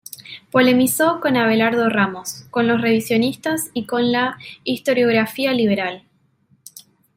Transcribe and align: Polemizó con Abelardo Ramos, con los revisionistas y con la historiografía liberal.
Polemizó 0.49 1.19
con 1.19 1.37
Abelardo 1.37 1.87
Ramos, 1.87 2.45
con 2.49 2.67
los 2.67 2.81
revisionistas 2.81 3.69
y 3.75 3.85
con 3.85 4.11
la 4.11 4.39
historiografía 4.63 5.53
liberal. 5.53 6.07